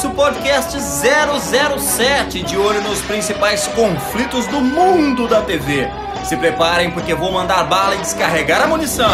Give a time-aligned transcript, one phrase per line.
[0.00, 5.90] nosso podcast 007, de olho nos principais conflitos do mundo da TV.
[6.24, 9.10] Se preparem porque vou mandar bala e descarregar a munição.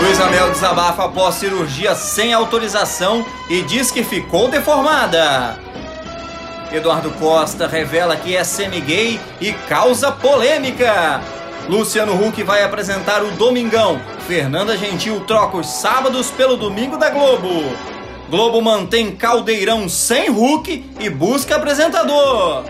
[0.00, 5.58] Luiz Amel desabafa após cirurgia sem autorização e diz que ficou deformada.
[6.72, 11.20] Eduardo Costa revela que é semi-gay e causa polêmica.
[11.68, 14.15] Luciano Huck vai apresentar o Domingão.
[14.26, 17.48] Fernanda Gentil troca os sábados pelo domingo da Globo.
[18.28, 22.64] Globo mantém Caldeirão sem Huck e busca apresentador.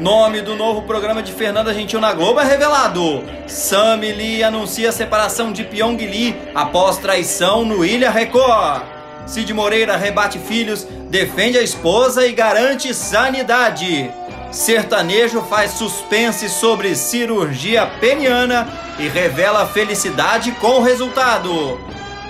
[0.00, 3.22] Nome do novo programa de Fernanda Gentil na Globo é revelado.
[3.46, 8.82] Sammy Lee anuncia a separação de Pyong Lee após traição no Ilha Record.
[9.26, 14.10] Cid Moreira rebate filhos, defende a esposa e garante sanidade.
[14.54, 18.68] Sertanejo faz suspense sobre cirurgia peniana
[19.00, 21.80] e revela felicidade com o resultado.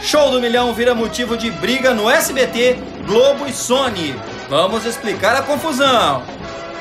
[0.00, 4.16] Show do Milhão vira motivo de briga no SBT, Globo e Sony.
[4.48, 6.22] Vamos explicar a confusão.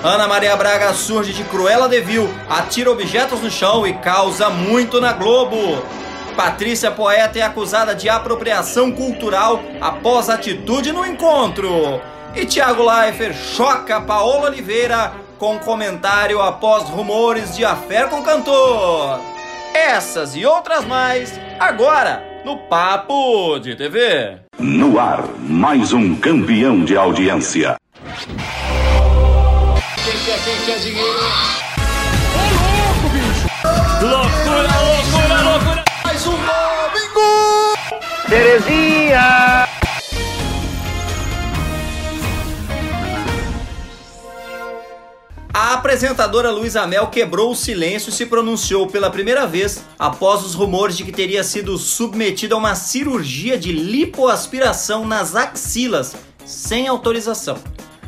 [0.01, 5.01] Ana Maria Braga surge de Cruella de Vil, atira objetos no chão e causa muito
[5.01, 5.83] na Globo.
[6.37, 12.01] Patrícia Poeta é acusada de apropriação cultural após atitude no encontro.
[12.33, 19.19] E Thiago Leifert choca Paola Oliveira com comentário após rumores de afé com o cantor.
[19.73, 24.37] Essas e outras mais, agora no Papo de TV.
[24.59, 27.75] No ar, mais um campeão de audiência.
[30.03, 31.19] Quem quer, quem quer dinheiro?
[32.35, 32.41] Ô
[32.77, 33.47] louco, bicho!
[34.01, 35.83] Loucura, loucura, loucura!
[36.05, 37.77] Mais um domingo!
[38.29, 39.72] Terezinha!
[45.55, 50.55] A apresentadora Luísa Mel quebrou o silêncio e se pronunciou pela primeira vez após os
[50.55, 57.59] rumores de que teria sido submetida a uma cirurgia de lipoaspiração nas axilas sem autorização.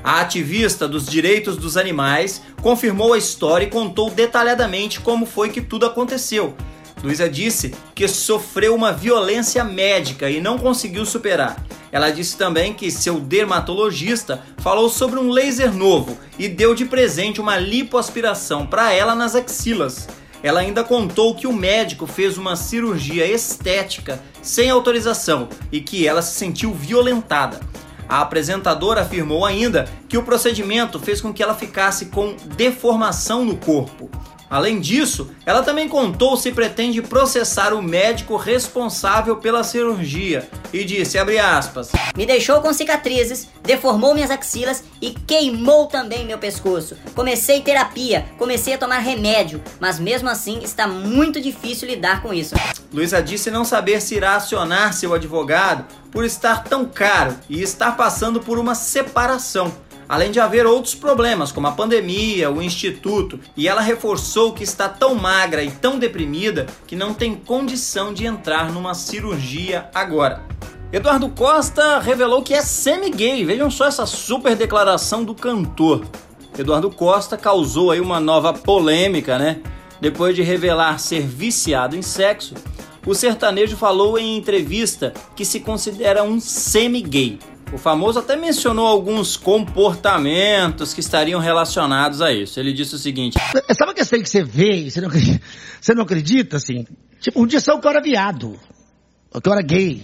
[0.04, 5.62] A ativista dos direitos dos animais confirmou a história e contou detalhadamente como foi que
[5.62, 6.56] tudo aconteceu.
[7.04, 11.64] Luísa disse que sofreu uma violência médica e não conseguiu superar.
[11.92, 17.40] Ela disse também que seu dermatologista falou sobre um laser novo e deu de presente
[17.40, 20.08] uma lipoaspiração para ela nas axilas.
[20.44, 26.22] Ela ainda contou que o médico fez uma cirurgia estética sem autorização e que ela
[26.22, 27.60] se sentiu violentada.
[28.08, 33.58] A apresentadora afirmou ainda que o procedimento fez com que ela ficasse com deformação no
[33.58, 34.10] corpo.
[34.50, 41.18] Além disso, ela também contou se pretende processar o médico responsável pela cirurgia e disse,
[41.18, 46.96] aspas, Me deixou com cicatrizes, deformou minhas axilas e queimou também meu pescoço.
[47.16, 52.56] Comecei terapia, comecei a tomar remédio, mas mesmo assim está muito difícil lidar com isso.
[52.94, 57.98] Luísa disse não saber se irá acionar seu advogado por estar tão caro e estar
[57.98, 59.74] passando por uma separação
[60.08, 64.88] além de haver outros problemas, como a pandemia, o instituto, e ela reforçou que está
[64.88, 70.44] tão magra e tão deprimida que não tem condição de entrar numa cirurgia agora.
[70.92, 73.44] Eduardo Costa revelou que é semi-gay.
[73.44, 76.06] Vejam só essa super declaração do cantor.
[76.58, 79.60] Eduardo Costa causou aí uma nova polêmica, né?
[80.00, 82.54] Depois de revelar ser viciado em sexo,
[83.06, 87.40] o sertanejo falou em entrevista que se considera um semi-gay.
[87.74, 92.60] O famoso até mencionou alguns comportamentos que estariam relacionados a isso.
[92.60, 93.38] Ele disse o seguinte:
[93.78, 95.42] Sabe aquele que você vê e você não, acredita,
[95.82, 96.86] você não acredita, assim?
[97.20, 98.60] Tipo, um dia saiu que eu era viado,
[99.42, 100.04] que eu era gay.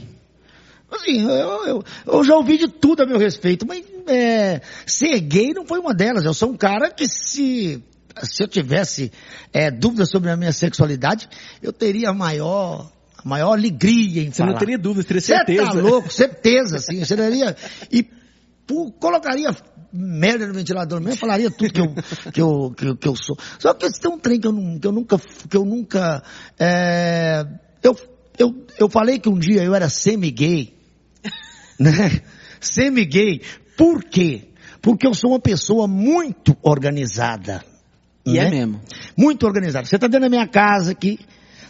[0.92, 5.54] Assim, eu, eu, eu, já ouvi de tudo a meu respeito, mas é, ser gay
[5.54, 6.26] não foi uma delas.
[6.26, 7.82] Eu sou um cara que se,
[8.24, 9.12] se eu tivesse
[9.54, 11.30] é, dúvidas sobre a minha sexualidade,
[11.62, 12.92] eu teria maior
[13.24, 14.52] a maior alegria em Você falar.
[14.52, 15.66] não teria dúvida, teria certeza.
[15.66, 17.04] Você tá louco, certeza, sim.
[17.04, 17.56] Você daria,
[17.92, 18.04] e
[18.66, 19.56] pô, colocaria
[19.94, 21.94] merda no ventilador mesmo, falaria tudo que eu,
[22.32, 23.38] que eu, que eu, que eu sou.
[23.60, 25.20] Só que tem um trem que eu, que eu nunca,
[25.50, 26.24] que eu nunca,
[26.60, 27.46] é,
[27.84, 27.96] eu,
[28.38, 30.74] eu, eu falei que um dia eu era semi-gay,
[31.80, 32.22] né?
[32.60, 33.42] Semi-gay.
[33.76, 34.50] Por quê?
[34.82, 37.64] Porque eu sou uma pessoa muito organizada.
[38.26, 38.48] E é né?
[38.48, 38.82] é mesmo.
[39.18, 39.86] Muito organizada.
[39.86, 41.20] Você está dentro da minha casa aqui,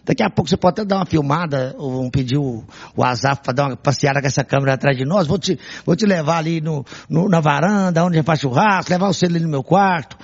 [0.03, 2.63] Daqui a pouco você pode até dar uma filmada, ou pedir o,
[2.95, 5.27] o Azaf para dar uma passeada com essa câmera atrás de nós.
[5.27, 9.25] Vou te, vou te levar ali no, no na varanda, onde faz churrasco, levar você
[9.25, 10.17] ali no meu quarto.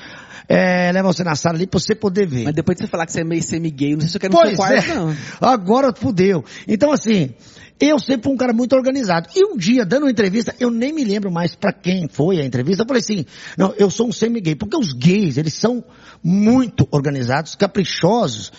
[0.49, 2.45] É, levar você na sala ali pra você poder ver.
[2.45, 4.33] Mas depois de você falar que você é meio semi-gay, não sei se eu quero
[4.33, 4.95] no seu quarto, é.
[4.95, 5.15] não.
[5.41, 6.43] Agora fudeu.
[6.67, 7.33] Então assim,
[7.79, 9.29] eu sempre fui um cara muito organizado.
[9.35, 12.45] E um dia, dando uma entrevista, eu nem me lembro mais para quem foi a
[12.45, 13.25] entrevista, eu falei assim,
[13.57, 14.55] não, eu sou um semi-gay.
[14.55, 15.83] Porque os gays, eles são
[16.23, 18.51] muito organizados, caprichosos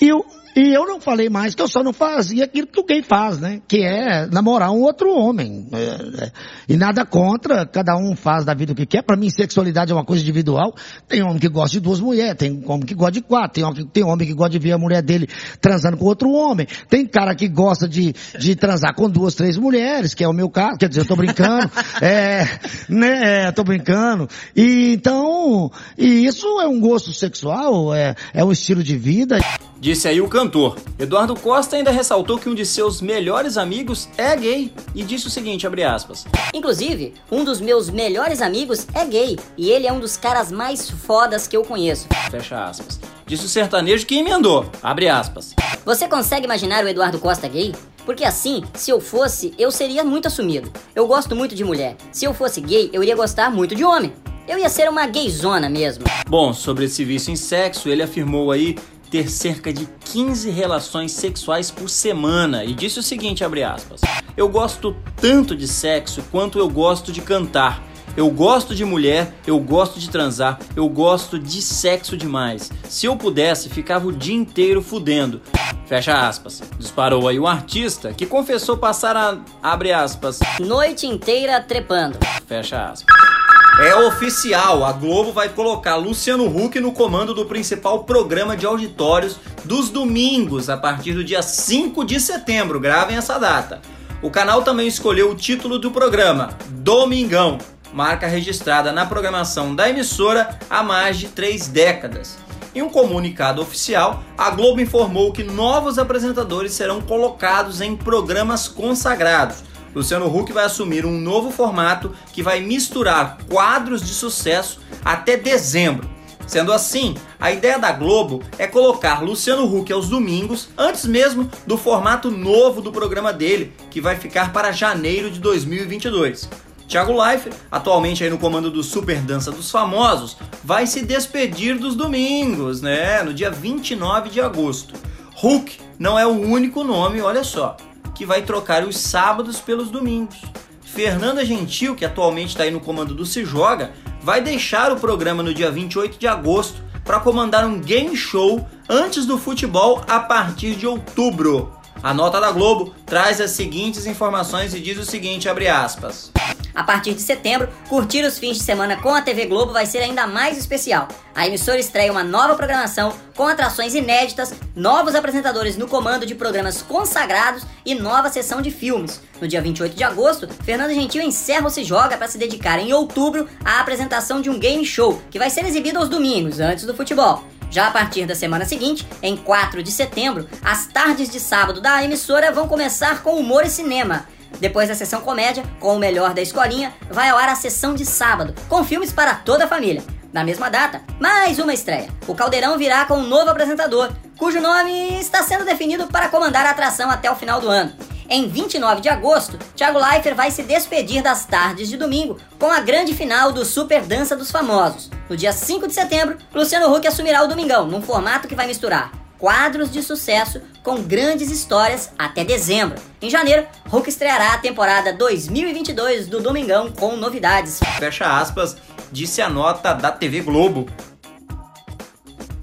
[0.00, 0.24] E eu,
[0.56, 3.38] e eu não falei mais que eu só não fazia aquilo que o gay faz,
[3.38, 3.60] né?
[3.68, 5.68] Que é namorar um outro homem.
[5.72, 6.32] É, é,
[6.68, 9.02] e nada contra, cada um faz da vida o que quer.
[9.02, 10.74] Para mim, sexualidade é uma coisa individual.
[11.06, 13.86] Tem homem que gosta de duas mulheres, tem homem que gosta de quatro, tem homem,
[13.86, 15.28] tem homem que gosta de ver a mulher dele
[15.60, 16.66] transando com outro homem.
[16.88, 20.50] Tem cara que gosta de, de transar com duas, três mulheres, que é o meu
[20.50, 20.78] caso.
[20.78, 21.70] Quer dizer, eu tô brincando.
[22.02, 22.46] é,
[22.88, 23.46] né?
[23.46, 24.28] É, tô brincando.
[24.56, 29.38] E então, e isso é um gosto sexual, é, é um estilo de vida.
[29.80, 30.76] Disse aí o cantor.
[31.00, 35.30] Eduardo Costa ainda ressaltou que um de seus melhores amigos é gay e disse o
[35.30, 36.24] seguinte, abre aspas.
[36.54, 40.88] Inclusive, um dos meus melhores amigos é gay e ele é um dos caras mais
[40.88, 42.06] fodas que eu conheço.
[42.30, 43.00] Fecha aspas.
[43.26, 45.56] Disse o sertanejo que emendou, abre aspas.
[45.84, 47.74] Você consegue imaginar o Eduardo Costa gay?
[48.06, 50.72] Porque assim, se eu fosse, eu seria muito assumido.
[50.94, 51.96] Eu gosto muito de mulher.
[52.12, 54.12] Se eu fosse gay, eu iria gostar muito de homem.
[54.46, 56.04] Eu ia ser uma gayzona mesmo.
[56.26, 58.76] Bom, sobre esse vício em sexo, ele afirmou aí
[59.10, 64.00] ter cerca de 15 relações sexuais por semana e disse o seguinte, abre aspas:
[64.36, 67.82] Eu gosto tanto de sexo quanto eu gosto de cantar.
[68.16, 72.68] Eu gosto de mulher, eu gosto de transar, eu gosto de sexo demais.
[72.88, 75.40] Se eu pudesse, ficava o dia inteiro fudendo.
[75.86, 76.60] Fecha aspas.
[76.78, 82.18] Disparou aí um artista que confessou passar a abre aspas noite inteira trepando.
[82.46, 83.37] Fecha aspas.
[83.76, 89.38] É oficial, a Globo vai colocar Luciano Huck no comando do principal programa de auditórios
[89.64, 92.80] dos domingos a partir do dia 5 de setembro.
[92.80, 93.80] Gravem essa data.
[94.20, 97.58] O canal também escolheu o título do programa, Domingão,
[97.92, 102.36] marca registrada na programação da emissora há mais de três décadas.
[102.74, 109.62] Em um comunicado oficial, a Globo informou que novos apresentadores serão colocados em programas consagrados
[109.98, 116.08] Luciano Huck vai assumir um novo formato que vai misturar quadros de sucesso até dezembro.
[116.46, 121.76] Sendo assim, a ideia da Globo é colocar Luciano Huck aos domingos, antes mesmo do
[121.76, 126.48] formato novo do programa dele, que vai ficar para janeiro de 2022.
[126.86, 131.96] Thiago Leifert, atualmente aí no comando do Super Dança dos Famosos, vai se despedir dos
[131.96, 133.20] domingos, né?
[133.24, 134.94] No dia 29 de agosto.
[135.42, 137.76] Huck não é o único nome, olha só
[138.14, 140.36] que vai trocar os sábados pelos domingos.
[140.82, 145.42] Fernanda Gentil, que atualmente está aí no comando do Se Joga, vai deixar o programa
[145.42, 150.74] no dia 28 de agosto para comandar um game show antes do futebol a partir
[150.74, 151.72] de outubro.
[152.02, 156.32] A nota da Globo traz as seguintes informações e diz o seguinte, abre aspas.
[156.78, 159.98] A partir de setembro, curtir os fins de semana com a TV Globo vai ser
[159.98, 161.08] ainda mais especial.
[161.34, 166.80] A emissora estreia uma nova programação com atrações inéditas, novos apresentadores no comando de programas
[166.80, 169.20] consagrados e nova sessão de filmes.
[169.40, 172.92] No dia 28 de agosto, Fernando Gentil encerra o Se Joga para se dedicar em
[172.92, 176.94] outubro à apresentação de um game show que vai ser exibido aos domingos, antes do
[176.94, 177.42] futebol.
[177.72, 182.04] Já a partir da semana seguinte, em 4 de setembro, as tardes de sábado da
[182.04, 184.26] emissora vão começar com humor e cinema.
[184.60, 188.04] Depois da sessão comédia, com o melhor da escolinha, vai ao ar a sessão de
[188.04, 190.02] sábado, com filmes para toda a família.
[190.32, 192.08] Na mesma data, mais uma estreia.
[192.26, 196.70] O Caldeirão virá com um novo apresentador, cujo nome está sendo definido para comandar a
[196.70, 197.92] atração até o final do ano.
[198.28, 202.80] Em 29 de agosto, Thiago Leifert vai se despedir das tardes de domingo com a
[202.80, 205.10] grande final do Super Dança dos Famosos.
[205.30, 209.27] No dia 5 de setembro, Luciano Huck assumirá o Domingão, num formato que vai misturar
[209.38, 213.00] quadros de sucesso com grandes histórias até dezembro.
[213.22, 217.80] Em janeiro, Hulk estreará a temporada 2022 do Domingão com novidades.
[217.98, 218.76] Fecha aspas,
[219.12, 220.86] disse a nota da TV Globo.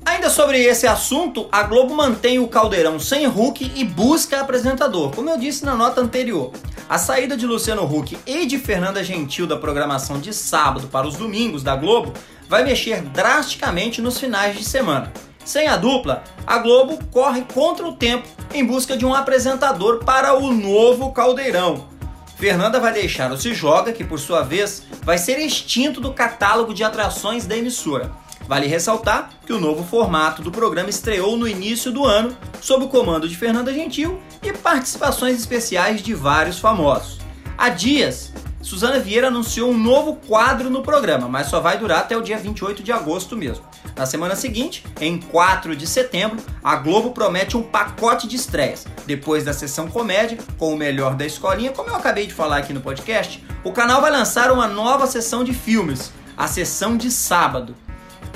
[0.05, 5.29] Ainda sobre esse assunto, a Globo mantém o caldeirão sem Hulk e busca apresentador, como
[5.29, 6.51] eu disse na nota anterior.
[6.87, 11.15] A saída de Luciano Huck e de Fernanda Gentil da programação de sábado para os
[11.15, 12.13] domingos da Globo
[12.47, 15.11] vai mexer drasticamente nos finais de semana.
[15.45, 20.33] Sem a dupla, a Globo corre contra o tempo em busca de um apresentador para
[20.33, 21.87] o novo Caldeirão.
[22.35, 26.73] Fernanda vai deixar o Se Joga, que por sua vez vai ser extinto do catálogo
[26.73, 28.11] de atrações da emissora.
[28.47, 32.89] Vale ressaltar que o novo formato do programa estreou no início do ano, sob o
[32.89, 37.19] comando de Fernanda Gentil e participações especiais de vários famosos.
[37.55, 42.17] Há dias, Suzana Vieira anunciou um novo quadro no programa, mas só vai durar até
[42.17, 43.63] o dia 28 de agosto mesmo.
[43.95, 48.85] Na semana seguinte, em 4 de setembro, a Globo promete um pacote de estreias.
[49.05, 52.73] Depois da sessão comédia, com o melhor da escolinha, como eu acabei de falar aqui
[52.73, 57.75] no podcast, o canal vai lançar uma nova sessão de filmes, a sessão de sábado.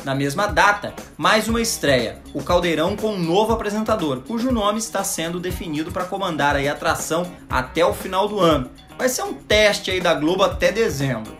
[0.05, 5.03] Na mesma data, mais uma estreia, o Caldeirão com um novo apresentador, cujo nome está
[5.03, 9.89] sendo definido para comandar a atração até o final do ano vai ser um teste
[9.89, 11.37] aí da Globo até dezembro.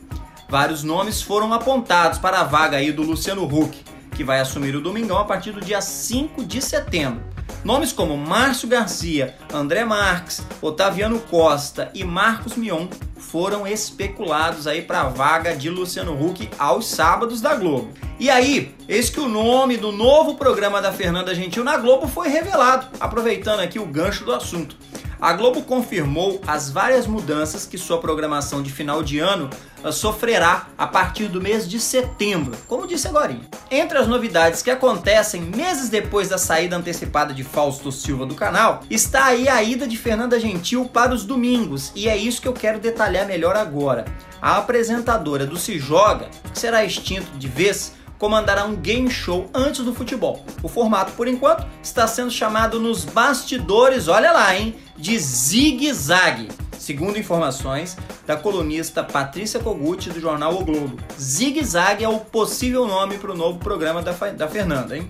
[0.48, 3.84] Vários nomes foram apontados para a vaga aí do Luciano Huck,
[4.20, 7.24] que vai assumir o Domingão a partir do dia 5 de setembro.
[7.64, 15.04] Nomes como Márcio Garcia, André Marques, Otaviano Costa e Marcos Mion foram especulados aí para
[15.04, 17.94] a vaga de Luciano Huck aos sábados da Globo.
[18.20, 22.28] E aí, eis que o nome do novo programa da Fernanda Gentil na Globo foi
[22.28, 24.76] revelado, aproveitando aqui o gancho do assunto.
[25.22, 29.50] A Globo confirmou as várias mudanças que sua programação de final de ano
[29.84, 33.36] uh, sofrerá a partir do mês de setembro, como disse agora.
[33.70, 38.82] Entre as novidades que acontecem meses depois da saída antecipada de Fausto Silva do canal,
[38.90, 42.54] está aí a ida de Fernanda Gentil para os domingos, e é isso que eu
[42.54, 44.06] quero detalhar melhor agora.
[44.42, 49.84] A apresentadora do Se Joga, que será extinto de vez, comandará um game show antes
[49.84, 50.46] do futebol.
[50.62, 56.50] O formato, por enquanto, está sendo chamado nos bastidores, olha lá, hein, de zigue-zague.
[56.78, 57.98] Segundo informações
[58.28, 63.38] da colunista Patrícia Kogut do jornal O Globo, zigue-zague é o possível nome para o
[63.38, 65.08] novo programa da, da Fernanda, hein?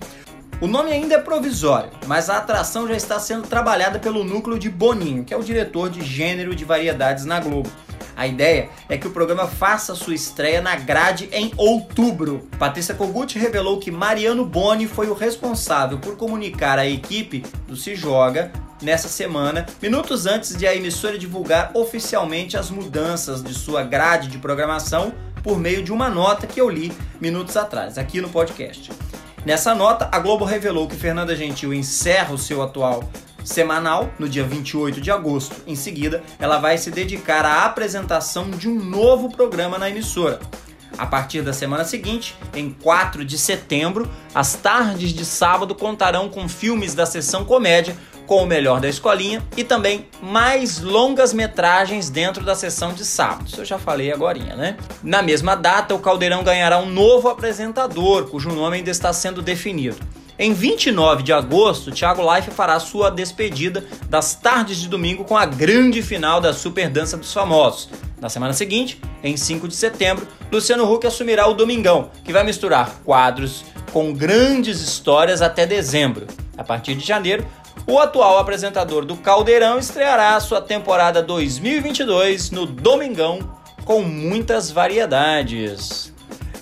[0.60, 4.68] O nome ainda é provisório, mas a atração já está sendo trabalhada pelo núcleo de
[4.68, 7.70] Boninho, que é o diretor de gênero de variedades na Globo.
[8.20, 12.46] A ideia é que o programa faça sua estreia na grade em outubro.
[12.58, 17.94] Patrícia Kogut revelou que Mariano Boni foi o responsável por comunicar à equipe do Se
[17.94, 24.28] Joga nessa semana, minutos antes de a emissora divulgar oficialmente as mudanças de sua grade
[24.28, 28.92] de programação por meio de uma nota que eu li minutos atrás, aqui no podcast.
[29.46, 33.02] Nessa nota, a Globo revelou que Fernanda Gentil encerra o seu atual
[33.44, 35.56] semanal, no dia 28 de agosto.
[35.66, 40.40] Em seguida, ela vai se dedicar à apresentação de um novo programa na emissora.
[40.98, 46.48] A partir da semana seguinte, em 4 de setembro, as tardes de sábado contarão com
[46.48, 52.44] filmes da sessão comédia com o melhor da escolinha e também mais longas metragens dentro
[52.44, 53.48] da sessão de sábado.
[53.48, 54.76] Isso eu já falei agora, né?
[55.02, 59.96] Na mesma data, o Caldeirão ganhará um novo apresentador, cujo nome ainda está sendo definido.
[60.42, 65.44] Em 29 de agosto, Thiago Life fará sua despedida das tardes de domingo com a
[65.44, 67.90] grande final da Super Dança dos Famosos.
[68.18, 73.02] Na semana seguinte, em 5 de setembro, Luciano Huck assumirá o Domingão, que vai misturar
[73.04, 76.26] quadros com grandes histórias até dezembro.
[76.56, 77.46] A partir de janeiro,
[77.86, 83.40] o atual apresentador do Caldeirão estreará sua temporada 2022 no Domingão
[83.84, 86.09] com muitas variedades.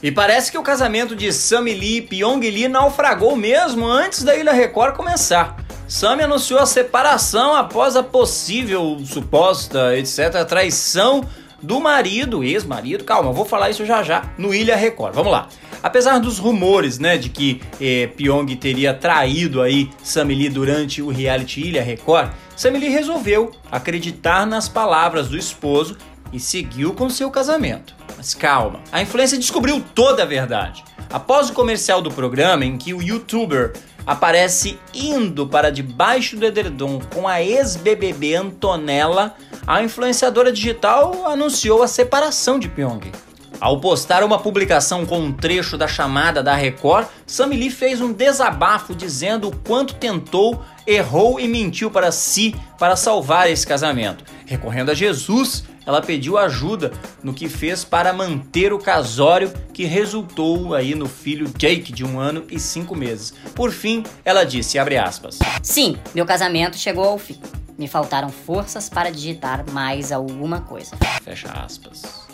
[0.03, 4.37] E parece que o casamento de Sammy Lee e Pyong Lee naufragou mesmo antes da
[4.37, 5.57] Ilha Record começar.
[5.89, 11.27] Sammy anunciou a separação após a possível, suposta, etc., traição
[11.61, 15.15] do marido, ex-marido, calma, vou falar isso já já, no Ilha Record.
[15.15, 15.49] Vamos lá.
[15.83, 21.09] Apesar dos rumores, né, de que eh, Pyong teria traído aí Sammy Lee durante o
[21.09, 25.97] reality Ilha Record, Sammy Lee resolveu acreditar nas palavras do esposo
[26.33, 27.95] e seguiu com seu casamento.
[28.17, 30.85] Mas calma, a influência descobriu toda a verdade.
[31.11, 33.73] Após o comercial do programa, em que o youtuber
[34.07, 39.35] aparece indo para debaixo do edredom com a ex-BBB Antonella,
[39.67, 43.13] a influenciadora digital anunciou a separação de Pyong.
[43.61, 48.13] Ao postar uma publicação com um trecho da chamada da Record, Sammy Lee fez um
[48.13, 54.25] desabafo dizendo o quanto tentou, errou e mentiu para si para salvar esse casamento.
[54.47, 56.93] Recorrendo a Jesus, ela pediu ajuda
[57.23, 62.21] no que fez para manter o casório que resultou aí no filho Jake de um
[62.21, 63.33] ano e cinco meses.
[63.55, 65.39] Por fim, ela disse, abre aspas.
[65.63, 67.41] Sim, meu casamento chegou ao fim.
[67.79, 70.95] Me faltaram forças para digitar mais alguma coisa.
[71.23, 72.28] Fecha aspas.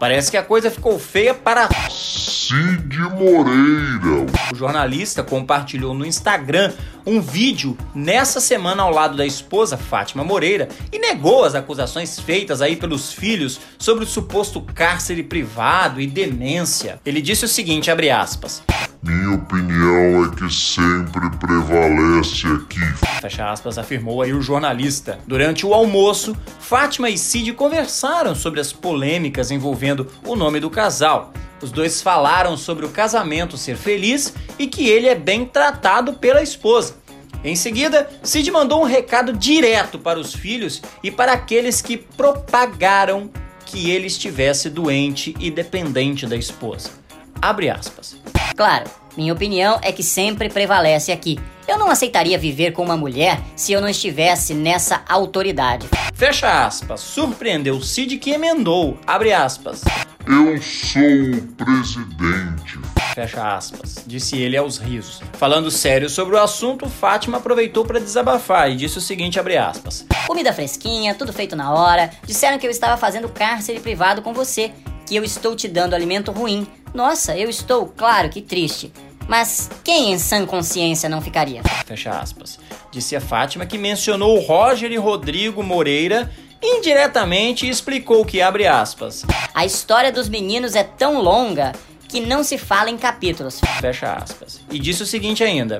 [0.00, 4.26] Parece que a coisa ficou feia para Cid Moreira.
[4.50, 6.72] O jornalista compartilhou no Instagram
[7.06, 12.62] um vídeo nessa semana ao lado da esposa Fátima Moreira e negou as acusações feitas
[12.62, 16.98] aí pelos filhos sobre o suposto cárcere privado e demência.
[17.04, 18.62] Ele disse o seguinte, abre aspas:
[19.02, 22.80] Minha opinião é que sempre prevalece aqui.
[23.22, 25.18] Fecha aspas, afirmou aí o jornalista.
[25.26, 31.32] Durante o almoço, Fátima e Cid conversaram sobre as polêmicas envolvendo o nome do casal.
[31.62, 36.42] Os dois falaram sobre o casamento ser feliz e que ele é bem tratado pela
[36.42, 36.94] esposa.
[37.42, 43.30] Em seguida, Cid mandou um recado direto para os filhos e para aqueles que propagaram
[43.64, 46.99] que ele estivesse doente e dependente da esposa.
[47.42, 48.16] Abre aspas.
[48.56, 48.84] Claro,
[49.16, 51.38] minha opinião é que sempre prevalece aqui.
[51.66, 55.88] Eu não aceitaria viver com uma mulher se eu não estivesse nessa autoridade.
[56.14, 57.00] Fecha aspas.
[57.00, 58.98] Surpreendeu Cid que emendou.
[59.06, 59.82] Abre aspas.
[60.26, 62.78] Eu sou o presidente.
[63.14, 65.20] Fecha aspas, disse ele aos risos.
[65.32, 70.06] Falando sério sobre o assunto, Fátima aproveitou para desabafar e disse o seguinte, abre aspas.
[70.26, 72.10] Comida fresquinha, tudo feito na hora.
[72.24, 74.72] Disseram que eu estava fazendo cárcere privado com você,
[75.06, 76.66] que eu estou te dando alimento ruim.
[76.94, 78.92] Nossa, eu estou, claro que triste.
[79.28, 81.62] Mas quem em sã consciência não ficaria?
[81.86, 82.58] Fecha aspas.
[82.90, 86.30] disse a Fátima, que mencionou Roger e Rodrigo Moreira
[86.62, 91.72] indiretamente e explicou que, abre aspas, A história dos meninos é tão longa
[92.08, 93.60] que não se fala em capítulos.
[93.80, 94.60] fecha aspas.
[94.70, 95.78] E disse o seguinte ainda,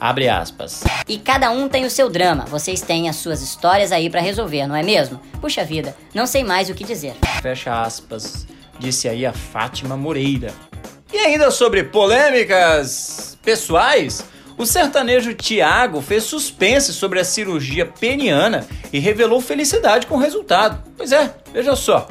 [0.00, 2.44] abre aspas, E cada um tem o seu drama.
[2.46, 5.20] Vocês têm as suas histórias aí pra resolver, não é mesmo?
[5.40, 7.14] Puxa vida, não sei mais o que dizer.
[7.40, 8.46] fecha aspas,
[8.78, 10.52] disse aí a Fátima Moreira.
[11.12, 14.24] E ainda sobre polêmicas pessoais,
[14.56, 20.82] o sertanejo Tiago fez suspense sobre a cirurgia peniana e revelou felicidade com o resultado.
[20.96, 22.08] Pois é, veja só.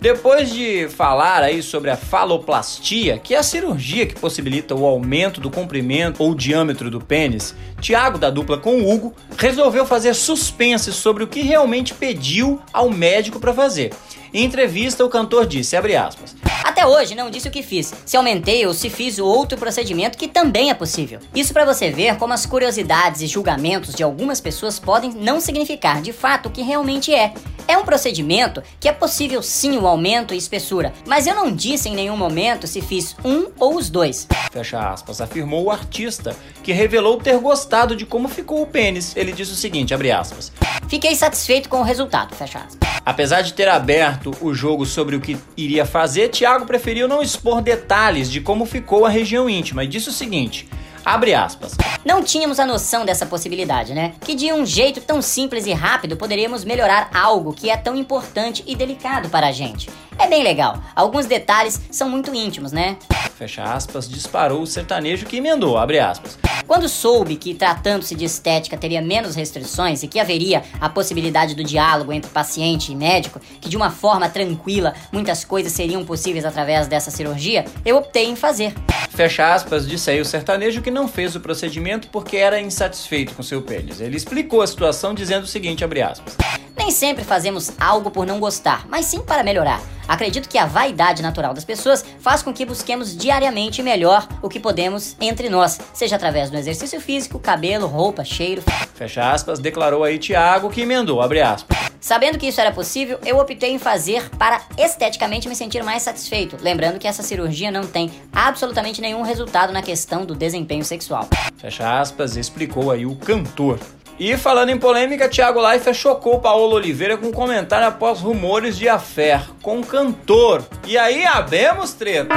[0.00, 5.40] Depois de falar aí sobre a faloplastia, que é a cirurgia que possibilita o aumento
[5.40, 10.92] do comprimento ou diâmetro do pênis, Tiago, da dupla com o Hugo, resolveu fazer suspense
[10.92, 13.92] sobre o que realmente pediu ao médico para fazer.
[14.34, 16.34] Em entrevista, o cantor disse, aspas,
[16.64, 20.26] Até hoje não disse o que fiz, se aumentei ou se fiz outro procedimento que
[20.26, 21.20] também é possível.
[21.34, 26.00] Isso pra você ver como as curiosidades e julgamentos de algumas pessoas podem não significar
[26.00, 27.34] de fato o que realmente é.
[27.66, 31.88] É um procedimento que é possível sim o aumento e espessura, mas eu não disse
[31.88, 34.26] em nenhum momento se fiz um ou os dois.
[34.50, 39.16] fecha aspas, afirmou o artista, que revelou ter gostado de como ficou o pênis.
[39.16, 40.52] Ele disse o seguinte, abre aspas,
[40.88, 42.78] Fiquei satisfeito com o resultado, fecha aspas.
[43.04, 47.62] Apesar de ter aberto o jogo sobre o que iria fazer, Thiago preferiu não expor
[47.62, 50.68] detalhes de como ficou a região íntima e disse o seguinte:
[51.04, 51.72] abre aspas.
[52.04, 54.14] Não tínhamos a noção dessa possibilidade, né?
[54.20, 58.64] Que de um jeito tão simples e rápido poderíamos melhorar algo que é tão importante
[58.66, 59.88] e delicado para a gente.
[60.18, 60.82] É bem legal.
[60.94, 62.96] Alguns detalhes são muito íntimos, né?
[63.42, 66.38] Fecha aspas, disparou o sertanejo que emendou, abre aspas.
[66.64, 71.64] Quando soube que tratando-se de estética teria menos restrições e que haveria a possibilidade do
[71.64, 76.86] diálogo entre paciente e médico, que de uma forma tranquila muitas coisas seriam possíveis através
[76.86, 78.74] dessa cirurgia, eu optei em fazer.
[79.10, 83.42] Fecha aspas, disse aí o sertanejo que não fez o procedimento porque era insatisfeito com
[83.42, 84.00] seu pênis.
[84.00, 86.36] Ele explicou a situação dizendo o seguinte, abre aspas.
[86.82, 89.80] Nem sempre fazemos algo por não gostar, mas sim para melhorar.
[90.08, 94.58] Acredito que a vaidade natural das pessoas faz com que busquemos diariamente melhor o que
[94.58, 98.64] podemos entre nós, seja através do exercício físico, cabelo, roupa, cheiro.
[98.94, 101.78] Fecha aspas, declarou aí Thiago que emendou, abre aspas.
[102.00, 106.56] Sabendo que isso era possível, eu optei em fazer para esteticamente me sentir mais satisfeito,
[106.60, 111.28] lembrando que essa cirurgia não tem absolutamente nenhum resultado na questão do desempenho sexual.
[111.58, 113.78] Fecha aspas, explicou aí o cantor.
[114.18, 118.88] E falando em polêmica, Thiago Leifert chocou Paulo Oliveira com um comentário após rumores de
[118.88, 120.64] affair com cantor.
[120.86, 122.34] E aí, abemos treta.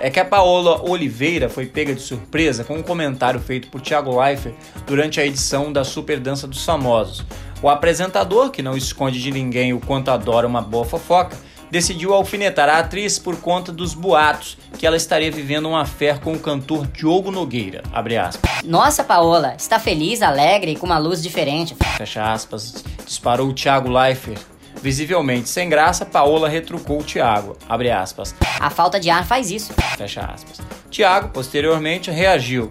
[0.00, 4.20] É que a Paola Oliveira foi pega de surpresa com um comentário feito por Thiago
[4.20, 4.54] Leifert
[4.86, 7.24] durante a edição da Super Dança dos Famosos.
[7.62, 11.36] O apresentador, que não esconde de ninguém o quanto adora uma boa fofoca,
[11.70, 16.32] decidiu alfinetar a atriz por conta dos boatos que ela estaria vivendo um affair com
[16.32, 17.82] o cantor Diogo Nogueira.
[17.92, 18.50] Abre aspas.
[18.64, 21.76] Nossa, Paola, está feliz, alegre e com uma luz diferente.
[21.96, 22.84] Fecha aspas.
[23.04, 24.40] Disparou o Thiago Leifert.
[24.82, 27.56] Visivelmente sem graça, Paola retrucou o Thiago.
[27.68, 28.34] Abre aspas.
[28.60, 29.72] A falta de ar faz isso.
[29.96, 30.60] Fecha aspas.
[30.90, 32.68] Thiago, posteriormente, reagiu.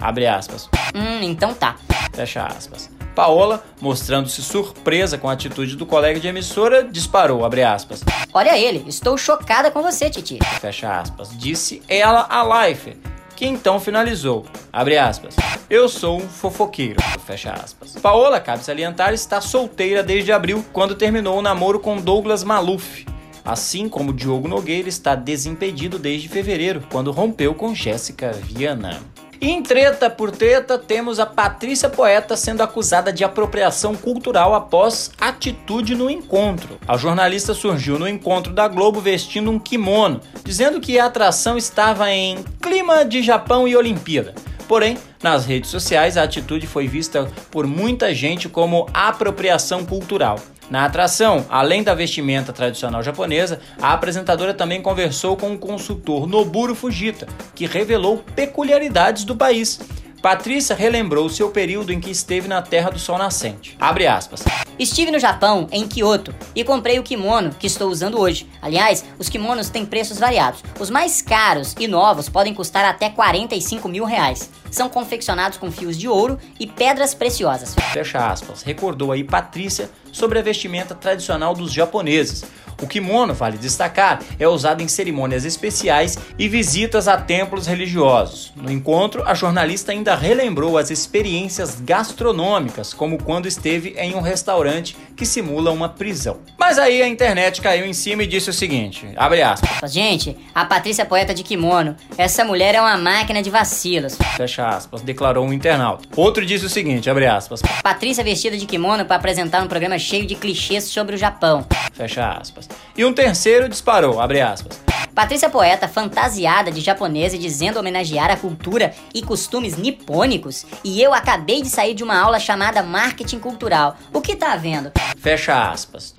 [0.00, 0.68] Abre aspas.
[0.94, 1.76] Hum, então tá.
[2.12, 2.90] Fecha aspas.
[3.14, 8.02] Paola, mostrando-se surpresa com a atitude do colega de emissora, disparou, abre aspas.
[8.32, 10.38] Olha ele, estou chocada com você, Titi.
[10.60, 11.36] Fecha aspas.
[11.36, 12.96] Disse ela a Life,
[13.36, 15.36] que então finalizou, abre aspas.
[15.68, 17.96] Eu sou um fofoqueiro, fecha aspas.
[17.96, 23.06] Paola, cabe salientar, está solteira desde abril, quando terminou o namoro com Douglas Maluf.
[23.44, 29.00] Assim como Diogo Nogueira está desimpedido desde fevereiro, quando rompeu com Jéssica Viana.
[29.44, 35.96] Em treta por treta, temos a Patrícia Poeta sendo acusada de apropriação cultural após atitude
[35.96, 36.78] no encontro.
[36.86, 42.08] A jornalista surgiu no encontro da Globo vestindo um kimono, dizendo que a atração estava
[42.08, 44.32] em clima de Japão e Olimpíada.
[44.68, 50.38] Porém, nas redes sociais, a atitude foi vista por muita gente como apropriação cultural.
[50.70, 56.74] Na atração, além da vestimenta tradicional japonesa, a apresentadora também conversou com o consultor Noburo
[56.74, 59.80] Fujita, que revelou peculiaridades do país.
[60.22, 63.76] Patrícia relembrou seu período em que esteve na Terra do Sol Nascente.
[63.80, 64.44] Abre aspas.
[64.78, 68.48] Estive no Japão, em Kyoto, e comprei o kimono que estou usando hoje.
[68.62, 70.62] Aliás, os kimonos têm preços variados.
[70.78, 74.48] Os mais caros e novos podem custar até 45 mil reais.
[74.70, 77.74] São confeccionados com fios de ouro e pedras preciosas.
[77.92, 78.62] Fecha aspas.
[78.62, 82.44] Recordou aí Patrícia sobre a vestimenta tradicional dos japoneses.
[82.82, 88.52] O kimono, vale destacar, é usado em cerimônias especiais e visitas a templos religiosos.
[88.56, 94.96] No encontro, a jornalista ainda relembrou as experiências gastronômicas, como quando esteve em um restaurante
[95.16, 96.40] que simula uma prisão.
[96.58, 99.92] Mas aí a internet caiu em cima e disse o seguinte: abre aspas.
[99.92, 104.16] Gente, a Patrícia Poeta de Kimono, essa mulher é uma máquina de vacilos.
[104.36, 106.08] Fecha aspas, declarou um internauta.
[106.16, 107.62] Outro disse o seguinte, abre aspas.
[107.82, 111.64] Patrícia vestida de kimono para apresentar um programa cheio de clichês sobre o Japão.
[111.92, 112.68] Fecha aspas.
[112.96, 114.80] E um terceiro disparou, abre aspas.
[115.14, 121.12] Patrícia Poeta, fantasiada de japonesa e dizendo homenagear a cultura e costumes nipônicos, e eu
[121.12, 123.96] acabei de sair de uma aula chamada Marketing Cultural.
[124.12, 124.90] O que tá havendo?
[125.18, 126.14] Fecha aspas.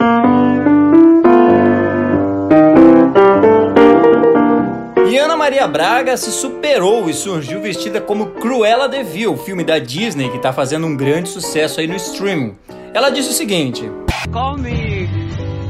[5.09, 9.79] E Ana Maria Braga se superou e surgiu vestida como Cruella de Vil, filme da
[9.79, 12.55] Disney que tá fazendo um grande sucesso aí no streaming.
[12.93, 13.91] Ela disse o seguinte:
[14.31, 15.02] Call me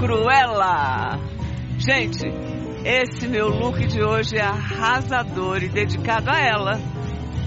[0.03, 1.17] Cruella.
[1.77, 2.27] Gente,
[2.83, 6.73] esse meu look de hoje é arrasador e dedicado a ela.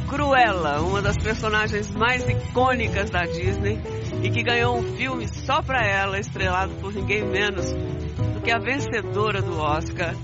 [0.08, 3.78] Cruella, uma das personagens mais icônicas da Disney
[4.22, 8.58] e que ganhou um filme só pra ela, estrelado por ninguém menos do que a
[8.58, 10.14] vencedora do Oscar,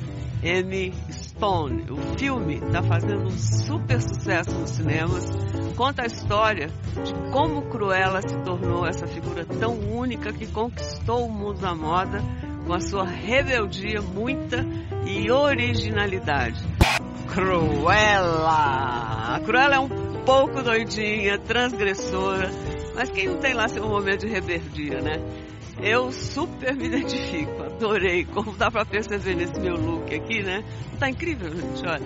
[0.43, 0.95] Emmy
[1.45, 5.29] O filme está fazendo um super sucesso nos cinemas.
[5.75, 6.69] Conta a história
[7.03, 12.23] de como Cruella se tornou essa figura tão única que conquistou o mundo da moda
[12.65, 14.65] com a sua rebeldia, muita
[15.05, 16.63] e originalidade.
[17.35, 19.35] Cruella!
[19.35, 19.89] A Cruella é um
[20.25, 22.53] pouco doidinha, transgressora,
[22.95, 25.21] mas quem não tem lá seu momento de rebeldia, né?
[25.83, 30.65] Eu super me identifico, adorei, como dá pra perceber nesse meu look aqui, né?
[30.99, 32.03] Tá incrível, gente, olha.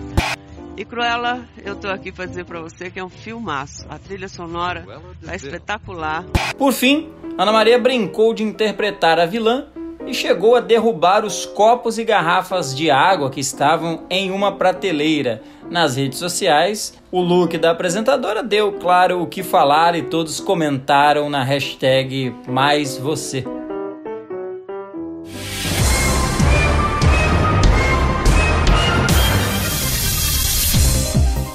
[0.75, 3.85] E Cruella, eu tô aqui pra dizer pra você que é um filmaço.
[3.89, 4.85] A trilha sonora
[5.25, 6.23] tá espetacular.
[6.55, 9.65] Por fim, Ana Maria brincou de interpretar a vilã
[10.05, 15.41] e chegou a derrubar os copos e garrafas de água que estavam em uma prateleira.
[15.69, 21.29] Nas redes sociais, o look da apresentadora deu, claro, o que falar e todos comentaram
[21.29, 23.43] na hashtag Mais Você.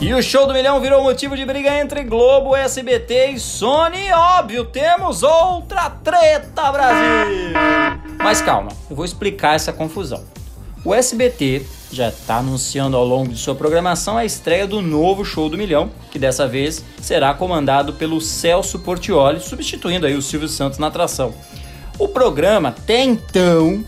[0.03, 4.11] E o show do milhão virou motivo de briga entre Globo, SBT e Sony.
[4.11, 7.55] Óbvio, temos outra treta, Brasil!
[8.19, 10.25] Mas calma, eu vou explicar essa confusão.
[10.85, 15.49] O SBT já está anunciando ao longo de sua programação a estreia do novo Show
[15.49, 20.81] do Milhão, que dessa vez será comandado pelo Celso Portioli, substituindo aí o Silvio Santos
[20.81, 21.33] na atração.
[21.97, 23.85] O programa, até então,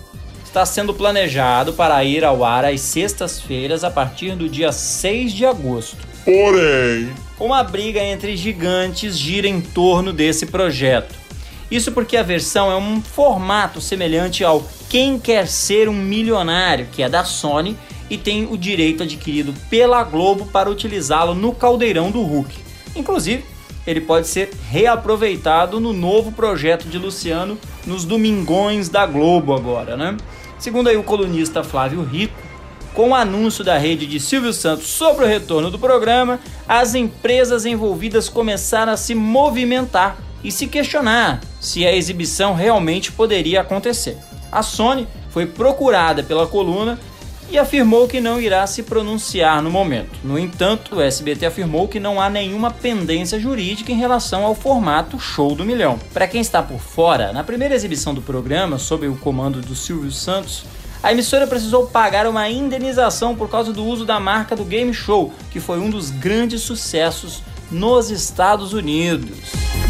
[0.55, 5.45] está sendo planejado para ir ao ar às sextas-feiras a partir do dia 6 de
[5.45, 5.97] agosto.
[6.25, 11.13] Porém, Uma briga entre gigantes gira em torno desse projeto.
[11.69, 17.03] Isso porque a versão é um formato semelhante ao Quem Quer Ser um Milionário, que
[17.03, 17.77] é da Sony
[18.09, 22.55] e tem o direito adquirido pela Globo para utilizá-lo no caldeirão do Hulk.
[22.95, 23.45] Inclusive,
[23.85, 30.17] ele pode ser reaproveitado no novo projeto de Luciano nos Domingões da Globo agora, né?
[30.59, 32.35] Segundo aí o colunista Flávio Rico,
[32.95, 36.39] com o anúncio da rede de Silvio Santos sobre o retorno do programa,
[36.69, 43.63] as empresas envolvidas começaram a se movimentar e se questionar se a exibição realmente poderia
[43.63, 44.17] acontecer.
[44.53, 46.99] A Sony foi procurada pela coluna
[47.51, 50.19] e afirmou que não irá se pronunciar no momento.
[50.25, 55.19] No entanto, o SBT afirmou que não há nenhuma pendência jurídica em relação ao formato
[55.19, 55.99] Show do Milhão.
[56.13, 60.11] Para quem está por fora, na primeira exibição do programa, sob o comando do Silvio
[60.11, 60.65] Santos,
[61.03, 65.33] a emissora precisou pagar uma indenização por causa do uso da marca do game show,
[65.51, 69.84] que foi um dos grandes sucessos nos Estados Unidos.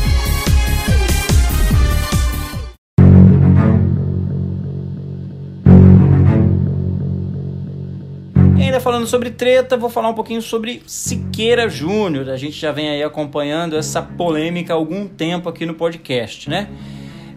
[8.85, 12.29] Falando sobre treta, vou falar um pouquinho sobre Siqueira Júnior.
[12.29, 16.69] A gente já vem aí acompanhando essa polêmica há algum tempo aqui no podcast, né?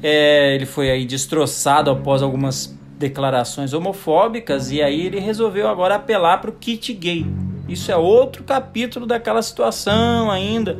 [0.03, 6.41] É, ele foi aí destroçado após algumas declarações homofóbicas e aí ele resolveu agora apelar
[6.41, 7.25] para o kit gay.
[7.69, 10.77] Isso é outro capítulo daquela situação ainda,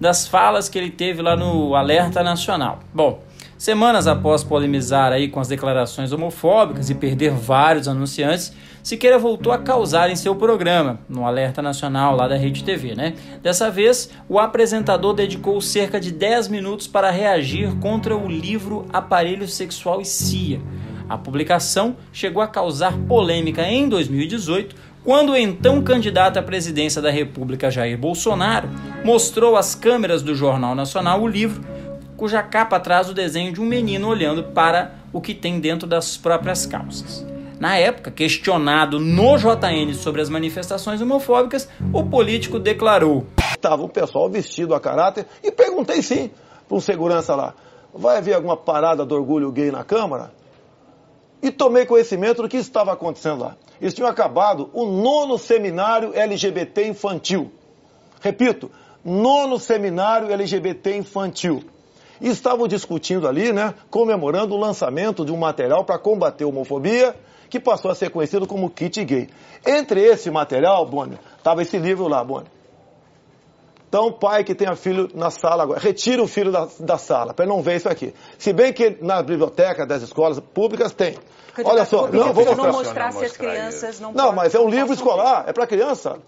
[0.00, 2.80] das falas que ele teve lá no Alerta Nacional.
[2.92, 3.22] Bom,
[3.58, 9.58] semanas após polemizar aí com as declarações homofóbicas e perder vários anunciantes, Siqueira voltou a
[9.58, 13.14] causar em seu programa, no Alerta Nacional lá da Rede TV, né?
[13.42, 19.46] Dessa vez, o apresentador dedicou cerca de 10 minutos para reagir contra o livro Aparelho
[19.46, 20.60] Sexual e CIA.
[21.08, 27.10] A publicação chegou a causar polêmica em 2018, quando o então candidato à presidência da
[27.10, 28.68] República Jair Bolsonaro
[29.04, 31.62] mostrou às câmeras do Jornal Nacional o livro,
[32.18, 36.16] cuja capa traz o desenho de um menino olhando para o que tem dentro das
[36.16, 37.24] próprias calças.
[37.60, 44.28] Na época, questionado no JN sobre as manifestações homofóbicas, o político declarou: Estava o pessoal
[44.28, 46.30] vestido a caráter e perguntei sim
[46.68, 47.54] para um segurança lá:
[47.94, 50.32] vai haver alguma parada do orgulho gay na Câmara?
[51.40, 53.56] E tomei conhecimento do que estava acontecendo lá.
[53.80, 57.52] Eles tinham acabado o nono seminário LGBT infantil.
[58.20, 58.72] Repito,
[59.04, 61.62] nono seminário LGBT infantil.
[62.20, 67.14] E estavam discutindo ali, né, comemorando o lançamento de um material para combater a homofobia,
[67.48, 69.28] que passou a ser conhecido como kit gay.
[69.66, 72.46] Entre esse material, Boni, estava esse livro lá, Boni.
[73.88, 77.46] Então, pai que tenha filho na sala agora, retira o filho da, da sala, para
[77.46, 78.12] não ver isso aqui.
[78.36, 81.16] Se bem que na biblioteca das escolas públicas tem.
[81.64, 84.92] Olha só, não, vou não mostrar se as crianças não Não, mas é um livro
[84.92, 86.18] escolar, é para criança.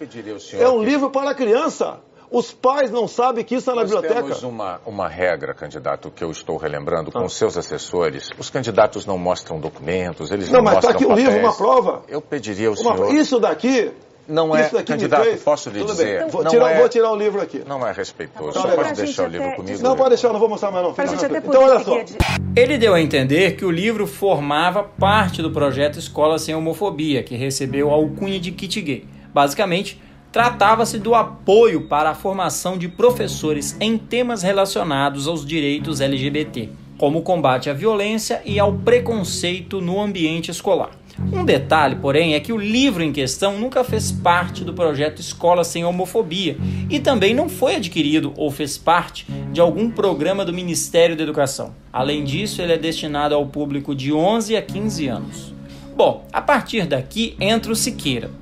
[0.59, 2.01] É um livro para criança.
[2.31, 4.23] Os pais não sabem que isso é na Nós biblioteca.
[4.23, 8.29] temos uma, uma regra, candidato, que eu estou relembrando com seus assessores.
[8.39, 11.53] Os candidatos não mostram documentos, eles não, Não, mas está mostram aqui um livro, uma
[11.57, 12.03] prova.
[12.09, 13.15] Eu pediria ao Uma- senhor...
[13.15, 13.91] Isso daqui.
[14.29, 16.79] Não é, isso daqui me candidato, fez- posso lhe Tudo dizer, vou, não tirar, é-
[16.79, 17.65] vou tirar o livro aqui.
[17.67, 18.63] Não é respeitoso.
[18.63, 19.83] Tá pode deixar o livro comigo.
[19.83, 20.95] Não, pode deixar, não vou mostrar mais não.
[20.95, 21.97] Pra gente até Então, olha só.
[22.55, 27.35] Ele deu a entender que o livro formava parte do projeto Escola Sem Homofobia, que
[27.35, 29.05] recebeu a alcunha de kit gay.
[29.35, 30.01] Basicamente,
[30.33, 37.19] tratava-se do apoio para a formação de professores em temas relacionados aos direitos LGBT, como
[37.19, 40.91] o combate à violência e ao preconceito no ambiente escolar.
[41.33, 45.65] Um detalhe, porém, é que o livro em questão nunca fez parte do projeto Escola
[45.65, 46.57] Sem Homofobia
[46.89, 51.75] e também não foi adquirido ou fez parte de algum programa do Ministério da Educação.
[51.93, 55.55] Além disso, ele é destinado ao público de 11 a 15 anos.
[55.95, 58.40] Bom, a partir daqui entra o Siqueira.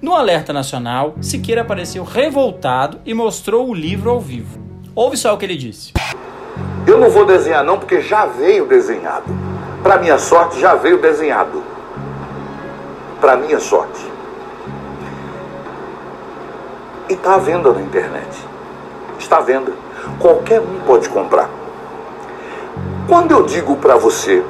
[0.00, 4.56] No Alerta Nacional, Siqueira apareceu revoltado e mostrou o livro ao vivo.
[4.94, 5.92] Ouve só o que ele disse.
[6.86, 9.26] Eu não vou desenhar não, porque já veio desenhado.
[9.82, 11.64] Para minha sorte, já veio desenhado.
[13.20, 14.00] Para minha sorte.
[17.08, 18.28] E está à venda na internet.
[19.18, 19.72] Está à venda.
[20.20, 21.50] Qualquer um pode comprar.
[23.08, 24.44] Quando eu digo para você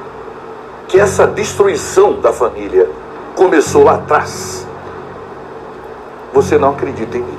[0.88, 2.90] que essa destruição da família
[3.34, 4.67] começou lá atrás,
[6.32, 7.38] você não acredita em mim.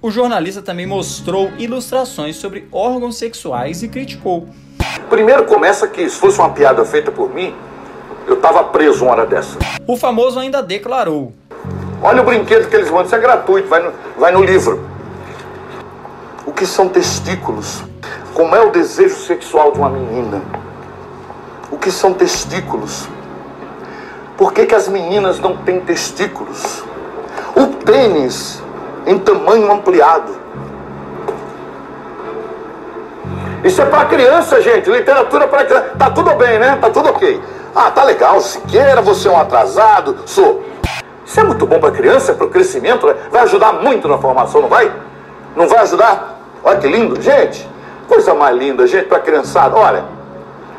[0.00, 4.46] O jornalista também mostrou ilustrações sobre órgãos sexuais e criticou.
[5.10, 7.54] Primeiro começa que se fosse uma piada feita por mim,
[8.26, 9.58] eu estava preso uma hora dessa.
[9.86, 11.32] O famoso ainda declarou:
[12.02, 14.84] Olha o brinquedo que eles mandam, isso é gratuito, vai no, vai no livro.
[16.46, 17.82] O que são testículos?
[18.32, 20.42] Como é o desejo sexual de uma menina?
[21.70, 23.08] O que são testículos?
[24.36, 26.84] Por que, que as meninas não têm testículos?
[27.56, 28.62] O tênis
[29.06, 30.36] em tamanho ampliado.
[33.64, 34.90] Isso é para criança, gente.
[34.90, 35.90] Literatura para criança.
[35.98, 36.78] Tá tudo bem, né?
[36.80, 37.40] Tá tudo ok.
[37.74, 38.40] Ah, tá legal.
[38.40, 40.18] Siqueira, você é um atrasado.
[40.26, 40.64] Sou.
[41.24, 43.06] Isso é muito bom para criança, para o crescimento.
[43.06, 43.14] né?
[43.30, 44.92] Vai ajudar muito na formação, não vai?
[45.56, 46.38] Não vai ajudar?
[46.62, 47.20] Olha que lindo.
[47.20, 47.68] Gente,
[48.06, 49.74] coisa mais linda, gente, para criançada.
[49.76, 50.04] Olha,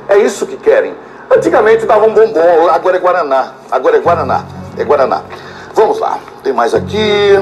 [0.07, 0.95] é isso que querem.
[1.29, 3.51] Antigamente davam bombom, agora é Guaraná.
[3.69, 4.43] Agora é Guaraná.
[4.77, 5.21] É Guaraná.
[5.77, 6.17] Vamos lá.
[6.41, 7.33] Tem mais aqui.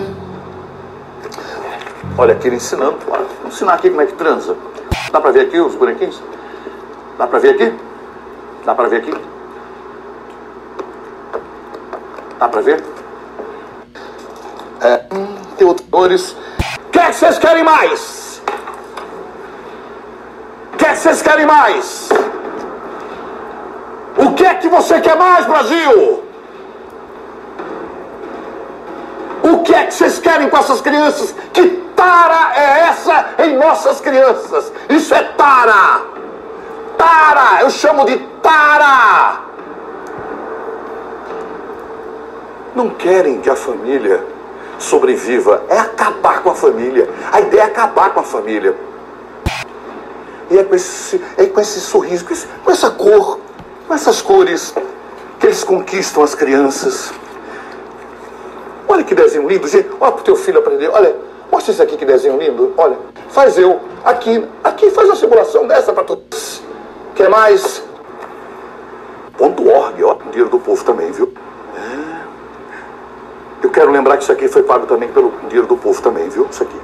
[2.18, 2.98] Olha aqui ele ensinando.
[3.08, 4.58] Vou ensinar aqui como é que transa.
[5.10, 6.22] Dá pra ver aqui os bonequinhos?
[7.18, 7.74] Dá pra ver aqui?
[8.66, 9.14] Dá pra ver aqui?
[12.38, 12.84] Dá pra ver?
[14.82, 14.98] É,
[15.58, 16.36] tem outros cores.
[16.88, 18.42] O que é que vocês querem mais?
[20.74, 22.10] O que é que vocês querem mais?
[24.18, 26.25] O que é que você quer mais, Brasil?
[29.52, 31.36] O que é que vocês querem com essas crianças?
[31.54, 34.72] Que tara é essa em nossas crianças?
[34.90, 36.02] Isso é tara!
[36.98, 37.62] Tara!
[37.62, 39.40] Eu chamo de tara!
[42.74, 44.26] Não querem que a família
[44.78, 47.10] sobreviva, é acabar com a família.
[47.32, 48.76] A ideia é acabar com a família.
[50.50, 53.40] E é com esse, é com esse sorriso, com, esse- com essa cor,
[53.88, 54.74] com essas cores
[55.40, 57.14] que eles conquistam as crianças.
[58.88, 59.90] Olha que desenho lindo, gente.
[60.00, 60.90] Olha pro teu filho aprender.
[60.90, 61.16] Olha,
[61.52, 62.74] mostra isso aqui que desenho lindo.
[62.78, 62.98] Olha,
[63.30, 63.80] faz eu.
[64.04, 66.62] Aqui, aqui faz uma simulação dessa para todos.
[67.16, 67.84] Quer mais?
[69.38, 71.34] Ponto .org, ó, dinheiro do povo também, viu?
[71.76, 72.26] É.
[73.64, 76.48] Eu quero lembrar que isso aqui foi pago também pelo dinheiro do povo também, viu?
[76.50, 76.80] Isso aqui.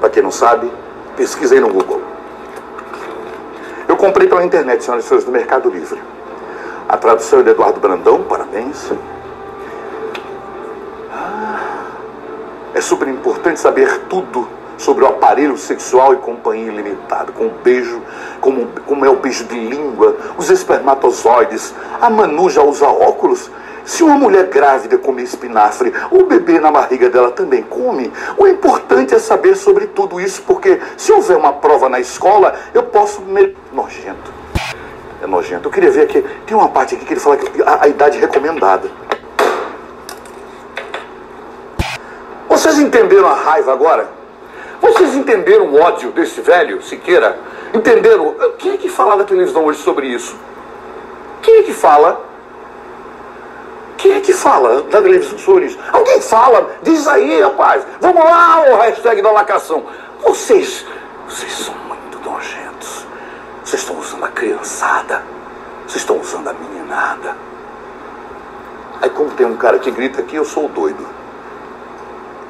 [0.00, 0.70] Para quem não sabe,
[1.16, 2.02] pesquisa aí no Google.
[3.86, 6.00] Eu comprei pela internet, senhoras e senhores, do Mercado Livre.
[6.88, 8.90] A tradução é de Eduardo Brandão, parabéns.
[12.78, 18.00] É super importante saber tudo sobre o aparelho sexual e companhia ilimitada, com o beijo,
[18.40, 21.74] como, como é o beijo de língua, os espermatozoides.
[22.00, 23.50] A Manu já usa óculos.
[23.84, 28.12] Se uma mulher grávida come espinafre, o bebê na barriga dela também come.
[28.36, 32.84] O importante é saber sobre tudo isso, porque se houver uma prova na escola, eu
[32.84, 33.22] posso.
[33.22, 33.56] Me...
[33.72, 34.32] Nojento.
[35.20, 35.66] É nojento.
[35.66, 36.24] Eu queria ver aqui.
[36.46, 38.88] Tem uma parte aqui que ele fala que a, a idade recomendada.
[42.58, 44.08] Vocês entenderam a raiva agora?
[44.80, 47.38] Vocês entenderam o ódio desse velho Siqueira?
[47.74, 48.34] Entenderam?
[48.58, 50.36] Quem é que fala na televisão hoje sobre isso?
[51.42, 52.24] Quem é que fala?
[53.98, 55.78] Quem é que fala na televisão sobre isso?
[55.92, 56.70] Alguém fala?
[56.82, 57.84] Diz aí, rapaz.
[58.00, 59.84] Vamos lá, o hashtag da lacação.
[60.22, 60.86] Vocês,
[61.28, 63.06] vocês são muito nojentos.
[63.64, 65.22] Vocês estão usando a criançada.
[65.86, 67.36] Vocês estão usando a meninada.
[69.02, 71.17] Aí como tem um cara que grita aqui, eu sou o doido.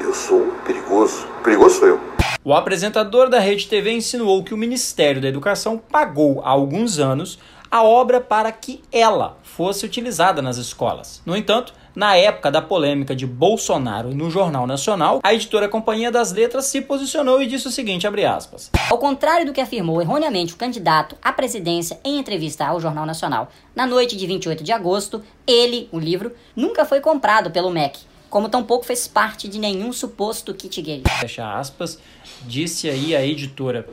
[0.01, 1.27] Eu sou perigoso.
[1.43, 2.01] Perigoso sou eu.
[2.45, 7.39] O apresentador da Rede TV insinuou que o Ministério da Educação pagou há alguns anos
[7.71, 11.21] a obra para que ela fosse utilizada nas escolas.
[11.27, 16.33] No entanto, na época da polêmica de Bolsonaro no Jornal Nacional, a editora Companhia das
[16.33, 20.57] Letras se posicionou e disse o seguinte, aspas, Ao contrário do que afirmou erroneamente o
[20.57, 25.89] candidato à presidência em entrevista ao Jornal Nacional, na noite de 28 de agosto, ele,
[25.91, 27.99] o livro, nunca foi comprado pelo MEC,
[28.31, 31.03] como tampouco fez parte de nenhum suposto kit gay.
[31.21, 31.99] Fecha aspas,
[32.47, 33.87] disse aí a editora.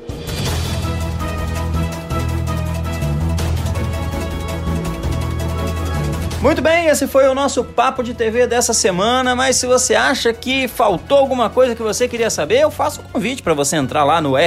[6.45, 10.31] Muito bem, esse foi o nosso papo de TV dessa semana, mas se você acha
[10.31, 14.03] que faltou alguma coisa que você queria saber, eu faço um convite para você entrar
[14.03, 14.37] lá no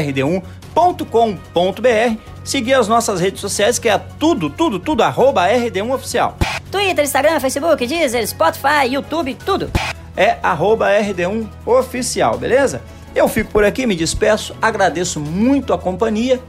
[0.74, 6.36] rd1.com.br, seguir as nossas redes sociais, que é tudo, tudo, tudo, arroba rd1oficial.
[6.70, 9.70] Twitter, Instagram, Facebook, Deezer, Spotify, YouTube, tudo.
[10.16, 12.82] É arroba rd1oficial, beleza?
[13.14, 16.40] Eu fico por aqui, me despeço, agradeço muito a companhia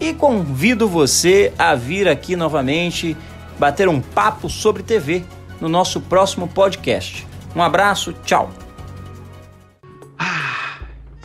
[0.00, 3.16] e convido você a vir aqui novamente
[3.58, 5.24] bater um papo sobre TV
[5.60, 7.26] no nosso próximo podcast.
[7.54, 8.67] Um abraço, tchau.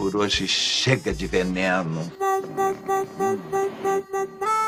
[0.04, 2.12] Por hoje chega de veneno.